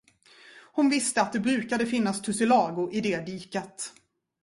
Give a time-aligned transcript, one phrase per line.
[0.73, 3.93] Hon visste att det brukade finnas tussilago i det diket.